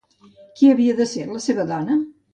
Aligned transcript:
Qui 0.61 0.71
havia 0.75 0.95
de 1.01 1.07
ser 1.13 1.27
la 1.37 1.43
seva 1.49 1.67
dona? 1.73 2.03